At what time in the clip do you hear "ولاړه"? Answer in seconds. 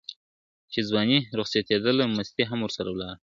2.91-3.15